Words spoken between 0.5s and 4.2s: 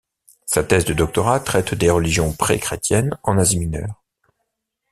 thèse de doctorat traite des religions pré-chrétiennes en Asie Mineure.